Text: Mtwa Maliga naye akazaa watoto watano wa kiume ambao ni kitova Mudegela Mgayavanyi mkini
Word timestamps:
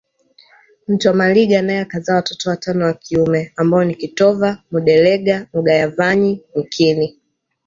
Mtwa 0.87 1.13
Maliga 1.13 1.61
naye 1.61 1.79
akazaa 1.79 2.15
watoto 2.15 2.49
watano 2.49 2.85
wa 2.85 2.93
kiume 2.93 3.53
ambao 3.55 3.83
ni 3.83 3.95
kitova 3.95 4.63
Mudegela 4.71 5.47
Mgayavanyi 5.53 6.43
mkini 6.55 7.19